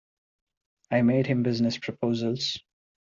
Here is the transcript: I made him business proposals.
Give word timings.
I 0.89 1.03
made 1.03 1.27
him 1.27 1.43
business 1.43 1.77
proposals. 1.77 2.57